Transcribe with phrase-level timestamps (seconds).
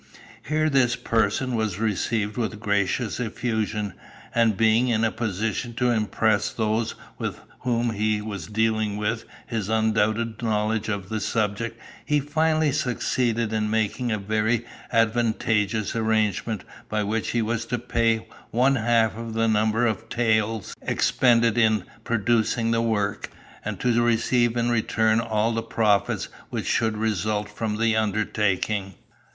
[0.47, 3.93] Here this person was received with gracious effusion,
[4.33, 9.69] and being in a position to impress those with whom he was dealing with his
[9.69, 17.03] undoubted knowledge of the subject, he finally succeeded in making a very advantageous arrangement by
[17.03, 22.71] which he was to pay one half of the number of taels expended in producing
[22.71, 23.29] the work,
[23.63, 28.95] and to receive in return all the profits which should result from the undertaking.